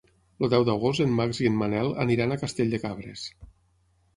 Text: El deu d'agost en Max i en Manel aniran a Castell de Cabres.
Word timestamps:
El 0.45 0.51
deu 0.53 0.63
d'agost 0.69 1.03
en 1.05 1.13
Max 1.19 1.41
i 1.43 1.49
en 1.49 1.59
Manel 1.59 1.91
aniran 2.07 2.33
a 2.33 2.39
Castell 2.45 2.73
de 2.77 2.81
Cabres. 2.87 3.29